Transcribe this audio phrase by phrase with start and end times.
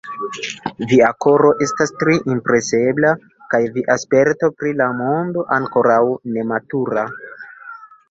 [0.91, 3.13] Via koro estas tre impresebla,
[3.53, 6.03] kaj via sperto pri la mondo ankoraŭ
[6.37, 7.09] nematura.